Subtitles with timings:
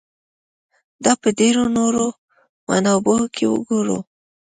[1.03, 2.05] دا په ډېرو نورو
[2.67, 3.97] منابعو کې وګورو.